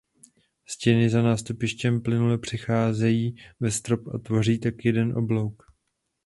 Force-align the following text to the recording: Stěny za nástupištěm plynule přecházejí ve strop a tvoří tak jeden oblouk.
Stěny 0.65 1.09
za 1.09 1.21
nástupištěm 1.21 2.01
plynule 2.01 2.37
přecházejí 2.37 3.35
ve 3.59 3.71
strop 3.71 4.07
a 4.07 4.17
tvoří 4.17 4.59
tak 4.59 4.85
jeden 4.85 5.17
oblouk. 5.17 5.63